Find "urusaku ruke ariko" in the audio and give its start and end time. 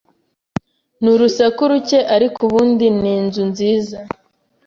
1.15-2.39